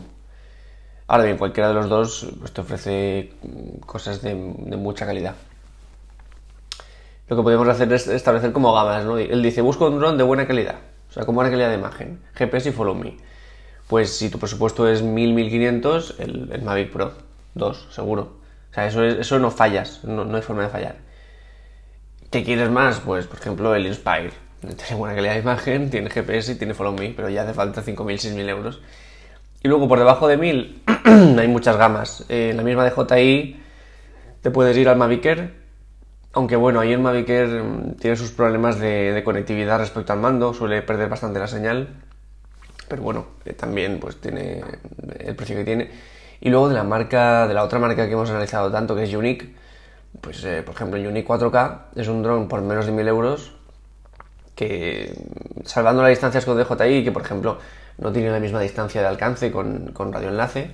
Ahora 1.06 1.24
bien, 1.24 1.36
cualquiera 1.36 1.68
de 1.68 1.74
los 1.74 1.88
dos 1.88 2.26
pues, 2.38 2.52
te 2.52 2.60
ofrece 2.60 3.32
cosas 3.86 4.22
de, 4.22 4.34
mucha 4.34 5.06
calidad. 5.06 5.34
Lo 7.28 7.36
que 7.36 7.42
podemos 7.42 7.68
hacer 7.68 7.92
es 7.92 8.08
establecer 8.08 8.52
como 8.52 8.72
gamas, 8.72 9.04
¿no? 9.04 9.18
Él 9.18 9.42
dice, 9.42 9.60
busco 9.60 9.86
un 9.86 9.98
drone 9.98 10.16
de 10.16 10.22
buena 10.22 10.46
calidad, 10.46 10.76
o 11.08 11.12
sea, 11.12 11.24
con 11.24 11.34
buena 11.34 11.50
calidad 11.50 11.68
de 11.68 11.76
imagen, 11.76 12.20
GPS 12.34 12.68
y 12.68 12.72
Follow 12.72 12.94
Me. 12.94 13.16
Pues 13.88 14.16
si 14.16 14.30
tu 14.30 14.38
presupuesto 14.38 14.88
es 14.88 15.04
1000-1500, 15.04 16.14
el, 16.18 16.50
el 16.52 16.62
Mavic 16.62 16.92
Pro 16.92 17.12
dos, 17.54 17.86
seguro. 17.90 18.36
O 18.70 18.74
sea, 18.74 18.86
eso, 18.86 19.04
eso 19.04 19.38
no 19.38 19.50
fallas, 19.50 20.02
no, 20.04 20.34
hay 20.34 20.42
forma 20.42 20.62
de 20.62 20.68
fallar. 20.68 20.96
¿Qué 22.30 22.44
quieres 22.44 22.70
más? 22.70 23.00
Pues, 23.00 23.26
por 23.26 23.38
ejemplo, 23.38 23.74
el 23.74 23.86
Inspire. 23.86 24.32
Tiene 24.60 24.94
buena 24.96 25.14
calidad 25.14 25.34
de 25.34 25.40
imagen, 25.40 25.90
tiene 25.90 26.08
GPS 26.08 26.52
y 26.52 26.54
tiene 26.54 26.72
Follow 26.72 26.92
Me, 26.92 27.10
pero 27.10 27.28
ya 27.28 27.42
hace 27.42 27.52
falta 27.52 27.82
5.000, 27.82 27.96
6.000 27.96 28.48
euros. 28.48 28.80
Y 29.62 29.68
luego, 29.68 29.88
por 29.88 29.98
debajo 29.98 30.28
de 30.28 30.38
1.000, 30.38 31.38
hay 31.38 31.48
muchas 31.48 31.76
gamas. 31.76 32.24
Eh, 32.28 32.52
la 32.54 32.62
misma 32.62 32.84
de 32.84 32.90
JI 32.90 33.60
te 34.40 34.50
puedes 34.50 34.76
ir 34.76 34.88
al 34.88 34.96
Mavic 34.96 35.24
aunque 36.34 36.56
bueno, 36.56 36.80
ahí 36.80 36.92
el 36.92 36.98
Mavic 36.98 37.28
mm, 37.28 37.92
tiene 38.00 38.16
sus 38.16 38.30
problemas 38.30 38.78
de, 38.78 39.20
conectividad 39.24 39.78
respecto 39.78 40.12
al 40.12 40.18
mando, 40.18 40.54
suele 40.54 40.82
perder 40.82 41.08
bastante 41.08 41.38
la 41.38 41.46
señal. 41.46 41.88
Pero 42.88 43.02
bueno, 43.02 43.26
eh, 43.44 43.52
también 43.52 43.98
pues 44.00 44.20
tiene 44.20 44.62
el 45.18 45.36
precio 45.36 45.56
que 45.56 45.64
tiene. 45.64 45.90
Y 46.40 46.50
luego 46.50 46.68
de 46.68 46.74
la 46.74 46.84
marca, 46.84 47.46
de 47.46 47.54
la 47.54 47.62
otra 47.62 47.78
marca 47.78 48.06
que 48.06 48.12
hemos 48.12 48.30
analizado 48.30 48.70
tanto, 48.72 48.96
que 48.96 49.04
es 49.04 49.14
Unique, 49.14 49.54
pues 50.20 50.42
eh, 50.44 50.62
por 50.62 50.74
ejemplo, 50.74 50.98
Unique 50.98 51.28
4K 51.28 51.78
es 51.96 52.08
un 52.08 52.22
dron 52.22 52.48
por 52.48 52.62
menos 52.62 52.86
de 52.86 52.92
1000 52.92 53.08
euros 53.08 53.52
que, 54.54 55.14
salvando 55.64 56.02
las 56.02 56.10
distancias 56.10 56.44
con 56.44 56.56
DJI, 56.58 57.04
que 57.04 57.12
por 57.12 57.22
ejemplo 57.22 57.58
no 57.98 58.12
tiene 58.12 58.30
la 58.30 58.40
misma 58.40 58.60
distancia 58.60 59.00
de 59.00 59.06
alcance 59.06 59.50
con, 59.52 59.92
con 59.92 60.12
radioenlace, 60.12 60.70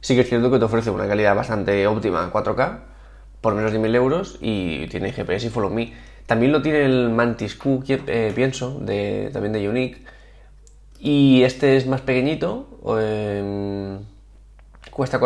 sí 0.00 0.14
que 0.14 0.22
es 0.22 0.28
cierto 0.28 0.50
que 0.50 0.58
te 0.58 0.64
ofrece 0.64 0.90
una 0.90 1.06
calidad 1.06 1.34
bastante 1.34 1.86
óptima 1.86 2.24
en 2.24 2.30
4K, 2.30 2.78
por 3.40 3.54
menos 3.54 3.72
de 3.72 3.78
1000 3.78 3.94
euros 3.94 4.38
y 4.40 4.86
tiene 4.86 5.12
GPS 5.12 5.46
y 5.46 5.50
Follow 5.50 5.70
Me. 5.70 5.92
También 6.26 6.52
lo 6.52 6.62
tiene 6.62 6.84
el 6.84 7.10
Mantis 7.10 7.56
Q, 7.56 7.84
eh, 7.88 8.32
pienso, 8.34 8.78
de, 8.80 9.30
también 9.32 9.52
de 9.52 9.68
Unique. 9.68 10.04
Y 10.98 11.42
este 11.42 11.76
es 11.76 11.86
más 11.86 12.00
pequeñito, 12.00 12.68
em, 12.98 13.98
cuesta 14.90 15.20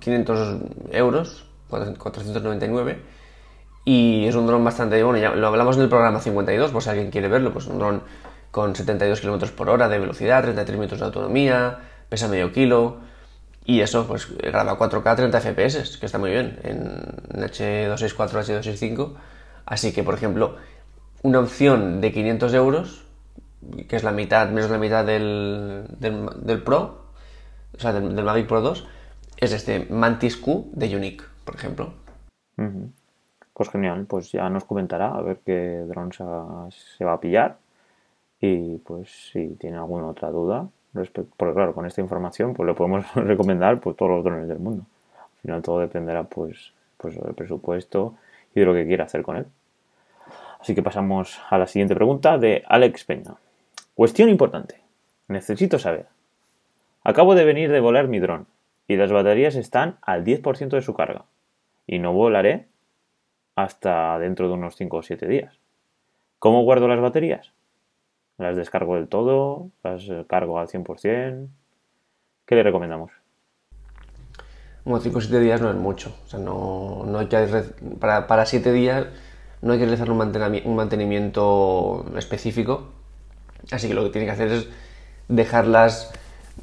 500 0.00 0.60
euros, 0.90 1.46
499. 1.68 2.98
Y 3.84 4.26
es 4.26 4.34
un 4.34 4.46
dron 4.46 4.64
bastante, 4.64 5.02
bueno, 5.02 5.18
ya 5.18 5.30
lo 5.30 5.46
hablamos 5.46 5.76
en 5.76 5.82
el 5.84 5.88
programa 5.88 6.20
52, 6.20 6.72
por 6.72 6.82
si 6.82 6.90
alguien 6.90 7.10
quiere 7.10 7.28
verlo, 7.28 7.52
pues 7.52 7.66
un 7.66 7.78
dron 7.78 8.02
con 8.50 8.74
72 8.74 9.20
km 9.20 9.50
por 9.52 9.68
hora 9.68 9.88
de 9.88 9.98
velocidad, 9.98 10.42
33 10.42 10.78
minutos 10.78 10.98
de 10.98 11.04
autonomía, 11.04 11.78
pesa 12.08 12.28
medio 12.28 12.52
kilo. 12.52 12.98
Y 13.64 13.82
eso, 13.82 14.06
pues 14.06 14.36
graba 14.36 14.78
4K 14.78 15.16
30 15.16 15.40
FPS, 15.40 15.98
que 15.98 16.06
está 16.06 16.18
muy 16.18 16.30
bien, 16.30 16.58
en 16.64 16.80
H264, 17.40 18.62
H265. 18.62 19.12
Así 19.66 19.92
que, 19.92 20.02
por 20.02 20.14
ejemplo, 20.14 20.56
una 21.22 21.40
opción 21.40 22.00
de 22.00 22.10
500 22.10 22.54
euros, 22.54 23.04
que 23.88 23.94
es 23.94 24.02
la 24.02 24.12
mitad, 24.12 24.48
menos 24.48 24.70
la 24.70 24.78
mitad 24.78 25.04
del, 25.04 25.84
del, 25.98 26.62
Pro, 26.62 27.04
o 27.76 27.78
sea, 27.78 27.92
del, 27.92 28.24
Mavic 28.24 28.48
Pro 28.48 28.60
2, 28.62 28.88
es 29.36 29.52
este 29.52 29.86
Mantis 29.90 30.36
Q 30.36 30.70
de 30.72 30.96
Unique, 30.96 31.24
por 31.44 31.54
ejemplo. 31.54 31.92
Pues 33.52 33.68
genial, 33.68 34.06
pues 34.08 34.32
ya 34.32 34.48
nos 34.48 34.64
comentará 34.64 35.14
a 35.14 35.22
ver 35.22 35.40
qué 35.44 35.84
dron 35.86 36.10
se 36.12 37.04
va 37.04 37.12
a 37.12 37.20
pillar 37.20 37.58
y 38.40 38.78
pues 38.78 39.30
si 39.32 39.48
tiene 39.56 39.76
alguna 39.76 40.08
otra 40.08 40.30
duda, 40.30 40.68
respecto, 40.94 41.32
porque 41.36 41.54
claro, 41.54 41.74
con 41.74 41.86
esta 41.86 42.00
información 42.00 42.54
pues 42.54 42.66
le 42.66 42.74
podemos 42.74 43.14
recomendar 43.14 43.80
pues 43.80 43.96
todos 43.96 44.10
los 44.10 44.24
drones 44.24 44.48
del 44.48 44.58
mundo. 44.58 44.84
Al 45.18 45.40
final 45.42 45.62
todo 45.62 45.80
dependerá 45.80 46.24
pues, 46.24 46.72
pues 46.96 47.14
del 47.20 47.34
presupuesto 47.34 48.14
y 48.54 48.60
de 48.60 48.66
lo 48.66 48.74
que 48.74 48.86
quiera 48.86 49.04
hacer 49.04 49.22
con 49.22 49.36
él. 49.36 49.46
Así 50.60 50.74
que 50.74 50.82
pasamos 50.82 51.40
a 51.48 51.58
la 51.58 51.66
siguiente 51.66 51.94
pregunta 51.94 52.36
de 52.38 52.64
Alex 52.66 53.04
Peña. 53.04 53.34
Cuestión 53.94 54.28
importante. 54.28 54.80
Necesito 55.28 55.78
saber. 55.78 56.06
Acabo 57.02 57.34
de 57.34 57.44
venir 57.44 57.70
de 57.70 57.80
volar 57.80 58.08
mi 58.08 58.18
dron 58.18 58.46
y 58.86 58.96
las 58.96 59.12
baterías 59.12 59.54
están 59.54 59.96
al 60.02 60.24
10% 60.24 60.68
de 60.70 60.82
su 60.82 60.94
carga 60.94 61.24
y 61.86 61.98
no 61.98 62.12
volaré 62.12 62.66
hasta 63.56 64.18
dentro 64.18 64.48
de 64.48 64.54
unos 64.54 64.76
5 64.76 64.96
o 64.96 65.02
7 65.02 65.26
días. 65.26 65.54
¿Cómo 66.38 66.62
guardo 66.62 66.88
las 66.88 67.00
baterías? 67.00 67.52
¿Las 68.40 68.56
descargo 68.56 68.94
del 68.96 69.06
todo? 69.06 69.68
¿Las 69.84 70.02
cargo 70.26 70.58
al 70.58 70.66
100%? 70.66 71.48
¿Qué 72.46 72.54
le 72.54 72.62
recomendamos? 72.62 73.12
Bueno, 74.82 74.98
5 75.02 75.18
o 75.18 75.20
7 75.20 75.40
días 75.40 75.60
no 75.60 75.68
es 75.68 75.76
mucho. 75.76 76.16
O 76.24 76.26
sea, 76.26 76.40
no, 76.40 77.04
hay 77.18 77.26
que 77.26 77.36
para, 78.00 78.26
para 78.26 78.46
7 78.46 78.72
días 78.72 79.08
no 79.60 79.74
hay 79.74 79.78
que 79.78 79.84
realizar 79.84 80.10
un 80.10 80.74
mantenimiento 80.74 82.06
específico. 82.16 82.88
Así 83.70 83.88
que 83.88 83.94
lo 83.94 84.04
que 84.04 84.10
tiene 84.10 84.24
que 84.24 84.32
hacer 84.32 84.48
es 84.48 84.68
dejarlas. 85.28 86.10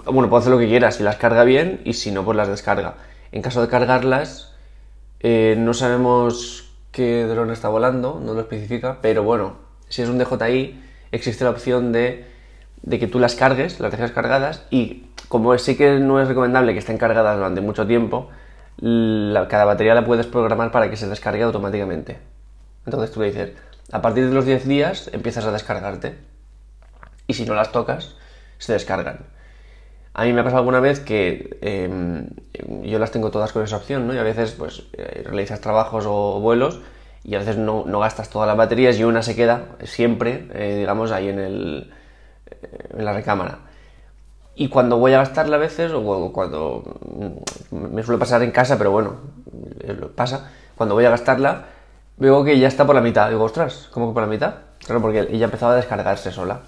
Bueno, 0.03 0.31
puede 0.31 0.41
hacer 0.41 0.53
lo 0.53 0.60
que 0.60 0.67
quiera, 0.67 0.89
si 0.89 1.03
las 1.03 1.17
carga 1.17 1.43
bien 1.43 1.81
y 1.86 1.93
si 1.93 2.10
no, 2.10 2.25
pues 2.25 2.36
las 2.36 2.48
descarga. 2.48 2.96
En 3.31 3.43
caso 3.43 3.62
de 3.62 3.67
cargarlas, 3.67 4.55
eh, 5.19 5.55
no 5.60 5.75
sabemos 5.75 6.75
qué 6.91 7.25
dron 7.25 7.51
está 7.51 7.69
volando, 7.69 8.19
no 8.19 8.34
lo 8.34 8.41
especifica, 8.41 8.98
pero 9.00 9.22
bueno, 9.22 9.57
si 9.89 10.01
es 10.01 10.10
un 10.10 10.17
DJI, 10.17 10.87
existe 11.11 11.43
la 11.43 11.51
opción 11.51 11.91
de, 11.91 12.25
que 12.89 13.07
tú 13.07 13.19
las 13.19 13.35
cargues, 13.35 13.79
las 13.79 13.91
dejes 13.91 14.11
cargadas 14.11 14.65
y 14.69 15.07
como 15.27 15.57
sí 15.57 15.75
que 15.75 15.99
no 15.99 16.21
es 16.21 16.27
recomendable 16.27 16.73
que 16.73 16.79
estén 16.79 16.97
cargadas 16.97 17.35
durante 17.37 17.61
mucho 17.61 17.85
tiempo, 17.85 18.29
cada 18.79 19.65
batería 19.65 19.95
la 19.95 20.05
puedes 20.05 20.27
programar 20.27 20.71
para 20.71 20.89
que 20.89 20.97
se 20.97 21.07
descargue 21.07 21.43
automáticamente. 21.43 22.19
Entonces 22.85 23.11
tú 23.11 23.21
le 23.21 23.27
dices, 23.27 23.51
a 23.91 24.01
partir 24.01 24.27
de 24.27 24.33
los 24.33 24.45
10 24.45 24.67
días 24.67 25.09
empiezas 25.13 25.45
a 25.45 25.51
descargarte 25.51 26.15
y 27.27 27.33
si 27.33 27.45
no 27.45 27.53
las 27.55 27.71
tocas, 27.71 28.15
se 28.57 28.73
descargan. 28.73 29.19
A 30.13 30.23
mí 30.23 30.33
me 30.33 30.41
ha 30.41 30.43
pasado 30.43 30.59
alguna 30.59 30.79
vez 30.79 30.99
que 30.99 31.57
em, 31.61 32.27
yo 32.83 32.97
las 32.97 33.11
tengo 33.11 33.29
todas 33.29 33.51
con 33.51 33.63
esa 33.63 33.77
opción, 33.77 34.07
¿no? 34.07 34.15
Y 34.15 34.17
a 34.17 34.23
veces 34.23 34.51
pues 34.51 34.83
eh, 34.93 35.21
realizas 35.23 35.61
trabajos 35.61 36.05
o 36.07 36.39
vuelos 36.39 36.79
y 37.27 37.36
a 37.36 37.39
veces 37.39 37.57
no, 37.57 37.84
gastas 38.00 38.29
todas 38.29 38.48
las 38.48 38.55
baterías 38.55 38.98
y 38.98 39.03
una 39.03 39.22
se 39.22 39.36
queda 39.36 39.75
siempre, 39.84 40.48
eh, 40.53 40.77
digamos, 40.77 41.12
ahí 41.12 41.27
en, 41.27 41.39
el, 41.39 41.93
en 42.98 43.05
la 43.05 43.12
recámara. 43.12 43.60
Y 44.55 44.69
cuando 44.69 44.98
voy 44.98 45.12
a 45.12 45.17
gastarla 45.17 45.57
a 45.57 45.60
veces, 45.60 45.91
o 45.93 46.31
cuando 46.31 46.84
mm, 47.69 47.75
me 47.93 48.01
suele 48.01 48.17
pasar 48.17 48.43
en 48.43 48.51
casa, 48.51 48.77
pero 48.77 48.91
bueno, 48.91 49.17
pasa, 50.15 50.51
cuando 50.77 50.96
voy 50.96 51.03
a 51.03 51.10
gastarla, 51.10 51.65
veo 52.15 52.46
que 52.46 52.57
ya 52.57 52.69
está 52.69 52.86
por 52.86 52.96
la 52.96 53.01
mitad. 53.01 53.27
Digo, 53.29 53.43
ostras, 53.43 53.89
¿cómo 53.91 54.07
que 54.07 54.13
por 54.13 54.24
la 54.24 54.29
mitad? 54.29 54.53
Claro, 54.79 55.01
porque 55.01 55.27
ella 55.29 55.46
empezaba 55.46 55.74
a 55.74 55.75
descargarse 55.75 56.31
sola. 56.31 56.62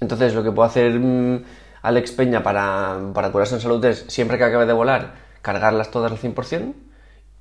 Entonces, 0.00 0.34
lo 0.34 0.42
que 0.42 0.50
puedo 0.50 0.66
hacer 0.66 0.98
mm, 0.98 1.44
Alex 1.82 2.10
Peña 2.10 2.42
para, 2.42 2.98
para 3.14 3.30
curarse 3.30 3.54
en 3.54 3.60
salud 3.60 3.84
es, 3.84 4.06
siempre 4.08 4.38
que 4.38 4.44
acabe 4.44 4.66
de 4.66 4.72
volar, 4.72 5.14
cargarlas 5.40 5.92
todas 5.92 6.10
al 6.10 6.18
100% 6.18 6.87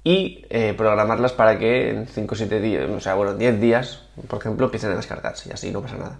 y 0.07 0.45
eh, 0.49 0.73
programarlas 0.77 1.33
para 1.33 1.59
que 1.59 1.89
en 1.89 2.07
5 2.07 2.33
o 2.33 2.37
7 2.37 2.61
días, 2.61 2.89
o 2.89 3.01
sea, 3.01 3.15
bueno, 3.15 3.33
10 3.33 3.59
días, 3.59 4.03
por 4.29 4.39
ejemplo, 4.39 4.67
empiecen 4.67 4.91
a 4.91 4.95
descargarse 4.95 5.49
y 5.49 5.51
así 5.51 5.69
no 5.69 5.81
pasa 5.81 5.97
nada. 5.97 6.17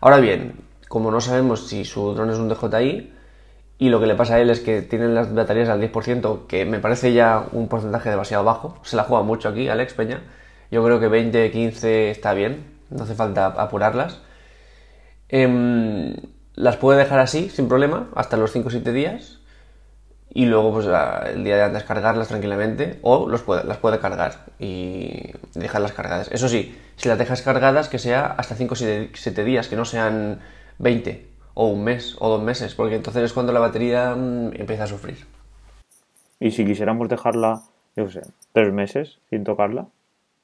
Ahora 0.00 0.20
bien, 0.20 0.54
como 0.88 1.10
no 1.10 1.20
sabemos 1.20 1.68
si 1.68 1.84
su 1.84 2.14
dron 2.14 2.30
es 2.30 2.38
un 2.38 2.48
DJI 2.48 3.12
y 3.76 3.90
lo 3.90 4.00
que 4.00 4.06
le 4.06 4.14
pasa 4.14 4.36
a 4.36 4.40
él 4.40 4.48
es 4.48 4.60
que 4.60 4.80
tienen 4.80 5.14
las 5.14 5.34
baterías 5.34 5.68
al 5.68 5.82
10%, 5.82 6.46
que 6.46 6.64
me 6.64 6.78
parece 6.78 7.12
ya 7.12 7.44
un 7.52 7.68
porcentaje 7.68 8.08
demasiado 8.08 8.42
bajo, 8.42 8.78
se 8.84 8.96
la 8.96 9.02
juega 9.02 9.22
mucho 9.22 9.50
aquí 9.50 9.68
Alex 9.68 9.92
Peña, 9.92 10.22
yo 10.70 10.82
creo 10.82 10.98
que 10.98 11.08
20, 11.08 11.50
15 11.50 12.10
está 12.10 12.32
bien, 12.32 12.64
no 12.88 13.02
hace 13.04 13.14
falta 13.14 13.48
apurarlas. 13.48 14.18
Em, 15.28 16.16
las 16.54 16.78
puede 16.78 17.00
dejar 17.00 17.18
así, 17.18 17.50
sin 17.50 17.68
problema, 17.68 18.08
hasta 18.14 18.38
los 18.38 18.52
5 18.52 18.68
o 18.68 18.70
7 18.70 18.92
días 18.92 19.40
y 20.36 20.44
luego 20.44 20.70
pues 20.70 20.84
el 20.84 21.44
día 21.44 21.56
de 21.56 21.62
antes 21.62 21.84
cargarlas 21.84 22.28
tranquilamente 22.28 22.98
o 23.00 23.26
los 23.26 23.48
las 23.48 23.78
puede 23.78 23.98
cargar 23.98 24.44
y 24.58 25.32
dejarlas 25.54 25.92
cargadas. 25.92 26.30
Eso 26.30 26.50
sí, 26.50 26.76
si 26.96 27.08
las 27.08 27.16
dejas 27.16 27.40
cargadas 27.40 27.88
que 27.88 27.98
sea 27.98 28.26
hasta 28.36 28.54
5 28.54 28.74
o 28.74 28.76
7 28.76 29.44
días, 29.44 29.68
que 29.68 29.76
no 29.76 29.86
sean 29.86 30.40
20 30.76 31.26
o 31.54 31.68
un 31.68 31.84
mes 31.84 32.16
o 32.18 32.28
dos 32.28 32.42
meses, 32.42 32.74
porque 32.74 32.96
entonces 32.96 33.22
es 33.22 33.32
cuando 33.32 33.54
la 33.54 33.60
batería 33.60 34.14
mm, 34.14 34.60
empieza 34.60 34.84
a 34.84 34.88
sufrir. 34.88 35.24
Y 36.38 36.50
si 36.50 36.66
quisiéramos 36.66 37.08
dejarla, 37.08 37.62
yo 37.96 38.10
sé, 38.10 38.20
tres 38.52 38.70
meses 38.74 39.16
sin 39.30 39.42
tocarla, 39.42 39.86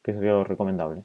¿qué 0.03 0.15
sería 0.15 0.31
lo 0.31 0.45
recomendable? 0.45 1.03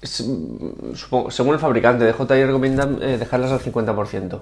Mm, 0.00 0.94
según 1.28 1.52
el 1.52 1.60
fabricante, 1.60 2.10
DJI 2.10 2.44
recomienda 2.46 2.88
eh, 3.02 3.18
dejarlas 3.18 3.52
al 3.52 3.60
50% 3.60 4.40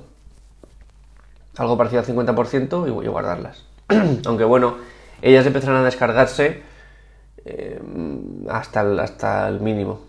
algo 1.58 1.76
parecido 1.76 2.00
al 2.00 2.06
50% 2.06 2.88
y 2.88 2.90
voy 2.90 3.06
a 3.06 3.10
guardarlas. 3.10 3.64
Aunque 4.26 4.44
bueno, 4.44 4.76
ellas 5.22 5.46
empezarán 5.46 5.82
a 5.82 5.84
descargarse 5.84 6.62
eh, 7.44 7.80
hasta, 8.48 8.82
el, 8.82 8.98
hasta 9.00 9.48
el 9.48 9.60
mínimo. 9.60 10.00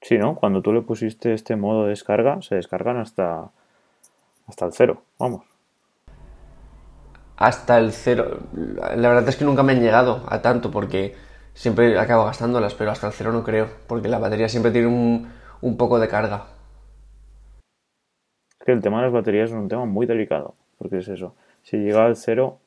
Sí, 0.00 0.18
¿no? 0.18 0.34
Cuando 0.34 0.62
tú 0.62 0.72
le 0.72 0.82
pusiste 0.82 1.34
este 1.34 1.56
modo 1.56 1.84
de 1.84 1.90
descarga, 1.90 2.40
se 2.42 2.54
descargan 2.54 2.96
hasta, 2.98 3.50
hasta 4.46 4.66
el 4.66 4.72
cero, 4.72 5.02
vamos. 5.18 5.42
Hasta 7.36 7.78
el 7.78 7.92
cero. 7.92 8.38
La 8.52 9.08
verdad 9.08 9.28
es 9.28 9.36
que 9.36 9.44
nunca 9.44 9.62
me 9.62 9.72
han 9.72 9.82
llegado 9.82 10.22
a 10.28 10.40
tanto 10.40 10.70
porque 10.70 11.14
siempre 11.54 11.98
acabo 11.98 12.24
gastándolas, 12.24 12.74
pero 12.74 12.90
hasta 12.90 13.08
el 13.08 13.12
cero 13.12 13.32
no 13.32 13.42
creo, 13.42 13.68
porque 13.86 14.08
la 14.08 14.18
batería 14.18 14.48
siempre 14.48 14.70
tiene 14.70 14.86
un, 14.88 15.30
un 15.60 15.76
poco 15.76 15.98
de 15.98 16.08
carga 16.08 16.55
que 18.66 18.72
el 18.72 18.82
tema 18.82 18.98
de 18.98 19.04
las 19.04 19.12
baterías 19.12 19.50
es 19.50 19.56
un 19.56 19.68
tema 19.68 19.84
muy 19.84 20.06
delicado, 20.06 20.54
porque 20.76 20.98
es 20.98 21.08
eso. 21.08 21.36
Si 21.62 21.76
llega 21.76 22.04
al 22.04 22.16
cero, 22.16 22.58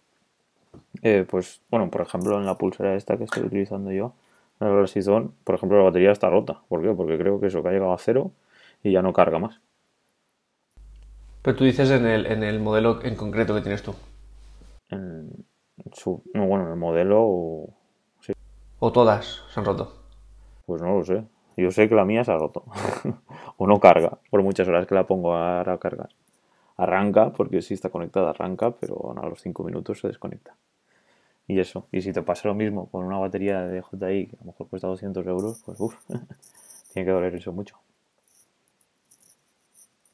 eh, 1.03 1.25
pues, 1.29 1.61
bueno, 1.69 1.91
por 1.91 2.01
ejemplo, 2.01 2.37
en 2.37 2.45
la 2.45 2.55
pulsera 2.55 2.95
esta 2.95 3.17
que 3.17 3.25
estoy 3.25 3.43
utilizando 3.43 3.91
yo, 3.91 4.13
la 4.59 4.73
Resizon, 4.73 5.33
por 5.43 5.55
ejemplo, 5.55 5.77
la 5.77 5.83
batería 5.83 6.11
está 6.11 6.29
rota. 6.29 6.61
¿Por 6.69 6.81
qué? 6.81 6.93
Porque 6.93 7.17
creo 7.17 7.39
que 7.39 7.47
eso, 7.47 7.61
que 7.61 7.69
ha 7.69 7.71
llegado 7.71 7.93
a 7.93 7.97
cero 7.97 8.31
y 8.81 8.93
ya 8.93 9.01
no 9.01 9.11
carga 9.11 9.39
más. 9.39 9.59
Pero 11.41 11.57
tú 11.57 11.65
dices 11.65 11.91
en 11.91 12.05
el, 12.05 12.25
en 12.25 12.43
el 12.43 12.59
modelo 12.61 13.03
en 13.03 13.15
concreto 13.15 13.53
que 13.53 13.61
tienes 13.61 13.83
tú. 13.83 13.93
En 14.89 15.45
su, 15.93 16.23
no, 16.33 16.47
bueno, 16.47 16.65
en 16.65 16.71
el 16.71 16.77
modelo 16.77 17.17
o... 17.21 17.73
Sí. 18.21 18.33
¿O 18.79 18.91
todas 18.91 19.43
se 19.53 19.59
han 19.59 19.65
roto? 19.65 20.01
Pues 20.65 20.81
no 20.81 20.97
lo 20.97 21.03
sé. 21.03 21.23
Yo 21.59 21.71
sé 21.71 21.89
que 21.89 21.95
la 21.95 22.05
mía 22.05 22.23
se 22.23 22.31
ha 22.31 22.37
roto. 22.37 22.63
o 23.57 23.67
no 23.67 23.79
carga, 23.79 24.17
por 24.29 24.41
muchas 24.43 24.67
horas 24.67 24.87
que 24.87 24.95
la 24.95 25.05
pongo 25.05 25.35
a, 25.35 25.77
cargar. 25.79 26.09
Arranca, 26.77 27.33
porque 27.33 27.61
sí 27.61 27.73
está 27.73 27.89
conectada, 27.89 28.29
arranca, 28.29 28.71
pero 28.71 29.13
a 29.21 29.27
los 29.27 29.41
5 29.41 29.63
minutos 29.65 29.99
se 29.99 30.07
desconecta. 30.07 30.55
Y 31.47 31.59
eso. 31.59 31.87
Y 31.91 32.01
si 32.01 32.13
te 32.13 32.21
pasa 32.21 32.47
lo 32.47 32.53
mismo 32.53 32.87
con 32.89 33.03
una 33.03 33.17
batería 33.17 33.61
de 33.61 33.81
DJI, 33.81 34.27
que 34.27 34.35
a 34.37 34.39
lo 34.39 34.45
mejor 34.45 34.67
cuesta 34.69 34.87
200 34.87 35.25
euros, 35.27 35.61
pues 35.65 35.79
uff, 35.81 35.95
tiene 36.93 37.05
que 37.05 37.11
doler 37.11 37.35
eso 37.35 37.51
mucho. 37.51 37.77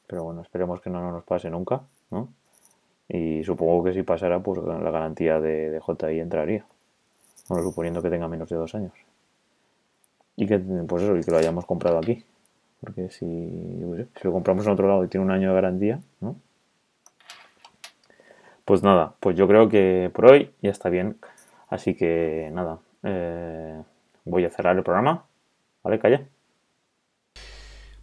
Pero 0.08 0.24
bueno, 0.24 0.40
esperemos 0.40 0.80
que 0.80 0.90
no 0.90 1.12
nos 1.12 1.24
pase 1.24 1.50
nunca, 1.50 1.82
¿no? 2.10 2.28
Y 3.08 3.44
supongo 3.44 3.84
que 3.84 3.92
si 3.92 4.02
pasara, 4.02 4.40
pues 4.40 4.60
la 4.64 4.90
garantía 4.90 5.38
de, 5.40 5.70
de 5.70 5.80
JI 5.80 6.20
entraría. 6.20 6.66
Bueno, 7.48 7.62
suponiendo 7.62 8.02
que 8.02 8.10
tenga 8.10 8.26
menos 8.26 8.48
de 8.48 8.56
dos 8.56 8.74
años. 8.74 8.92
Y 10.36 10.46
que, 10.46 10.58
pues 10.58 11.02
eso, 11.02 11.16
y 11.16 11.22
que 11.22 11.30
lo 11.30 11.38
hayamos 11.38 11.64
comprado 11.64 11.98
aquí. 11.98 12.24
Porque 12.80 13.08
si, 13.10 13.26
si 13.26 14.24
lo 14.24 14.32
compramos 14.32 14.66
en 14.66 14.72
otro 14.72 14.86
lado 14.86 15.04
y 15.04 15.08
tiene 15.08 15.24
un 15.24 15.32
año 15.32 15.48
de 15.48 15.54
garantía, 15.54 16.00
¿no? 16.20 16.36
Pues 18.64 18.82
nada, 18.82 19.14
pues 19.20 19.36
yo 19.36 19.46
creo 19.46 19.68
que 19.68 20.10
por 20.12 20.26
hoy 20.26 20.50
ya 20.60 20.70
está 20.70 20.88
bien. 20.88 21.16
Así 21.68 21.94
que 21.94 22.50
nada, 22.52 22.78
eh, 23.02 23.80
voy 24.24 24.44
a 24.44 24.50
cerrar 24.50 24.76
el 24.76 24.82
programa. 24.82 25.24
¿Vale, 25.82 25.98
Calla? 25.98 26.22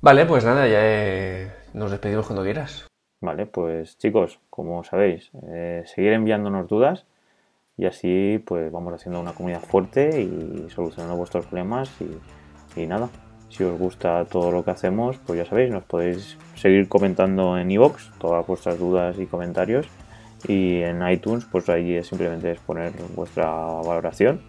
Vale, 0.02 0.26
pues 0.26 0.44
nada, 0.44 0.68
ya 0.68 0.80
eh, 0.82 1.52
nos 1.74 1.92
despedimos 1.92 2.26
cuando 2.26 2.44
quieras. 2.44 2.88
Vale, 3.22 3.46
pues 3.46 3.98
chicos, 3.98 4.40
como 4.50 4.84
sabéis, 4.84 5.32
eh, 5.48 5.84
seguir 5.86 6.14
enviándonos 6.14 6.68
dudas 6.68 7.06
y 7.78 7.86
así 7.86 8.42
pues 8.46 8.72
vamos 8.72 8.94
haciendo 8.94 9.20
una 9.20 9.34
comunidad 9.34 9.62
fuerte 9.62 10.22
y 10.22 10.70
solucionando 10.70 11.18
vuestros 11.18 11.46
problemas 11.46 11.90
y, 12.02 12.82
y 12.82 12.88
nada. 12.88 13.10
Si 13.50 13.64
os 13.64 13.78
gusta 13.78 14.26
todo 14.26 14.52
lo 14.52 14.66
que 14.66 14.72
hacemos, 14.72 15.18
pues 15.26 15.38
ya 15.38 15.46
sabéis, 15.46 15.72
nos 15.72 15.84
podéis 15.84 16.38
seguir 16.56 16.88
comentando 16.88 17.58
en 17.58 17.70
iVoox 17.70 18.12
todas 18.18 18.46
vuestras 18.48 18.80
dudas 18.80 19.18
y 19.20 19.28
comentarios 19.28 19.88
y 20.48 20.82
en 20.82 21.08
iTunes 21.08 21.46
pues 21.46 21.70
ahí 21.70 22.04
simplemente 22.04 22.52
es 22.52 22.60
poner 22.60 22.92
vuestra 23.16 23.46
valoración 23.46 24.42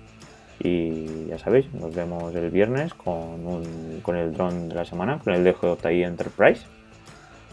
y 0.61 1.27
ya 1.27 1.39
sabéis, 1.39 1.73
nos 1.75 1.95
vemos 1.95 2.35
el 2.35 2.51
viernes 2.51 2.95
con, 2.95 3.47
un, 3.47 4.01
con 4.03 4.17
el 4.17 4.33
dron 4.33 4.69
de 4.69 4.75
la 4.75 4.85
semana, 4.85 5.19
con 5.19 5.35
el 5.35 5.45
DJI 5.45 6.05
Enterprise, 6.05 6.65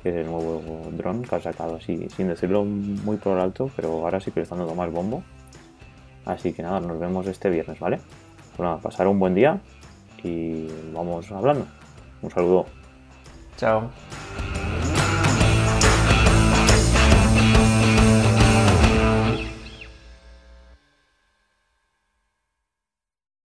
que 0.02 0.10
es 0.10 0.16
el 0.16 0.28
nuevo 0.28 0.62
dron 0.92 1.24
que 1.24 1.36
ha 1.36 1.40
sacado 1.40 1.76
así, 1.76 2.08
sin 2.16 2.28
decirlo 2.28 2.64
muy 2.64 3.18
por 3.18 3.40
alto, 3.40 3.70
pero 3.76 3.90
ahora 4.04 4.20
sí 4.20 4.32
que 4.32 4.40
le 4.40 4.44
están 4.44 4.60
dando 4.60 4.76
más 4.76 4.92
bombo. 4.92 5.24
Así 6.26 6.54
que 6.54 6.64
nada, 6.64 6.80
nos 6.80 7.00
vemos 7.00 7.28
este 7.28 7.50
viernes, 7.50 7.80
¿vale? 7.80 8.00
Pues 8.56 8.60
nada, 8.60 8.78
pasar 8.78 9.08
un 9.08 9.20
buen 9.20 9.36
día 9.36 9.60
y 10.24 10.68
vamos 10.94 11.32
hablando. 11.32 11.66
Un 12.22 12.30
saludo. 12.30 12.66
Chao. 13.58 13.90